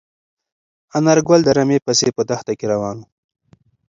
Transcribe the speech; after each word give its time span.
انارګل 0.97 1.39
د 1.45 1.49
رمې 1.57 1.77
پسې 1.85 2.07
په 2.15 2.21
دښته 2.29 2.53
کې 2.59 2.65
روان 2.73 2.97
و. 2.99 3.03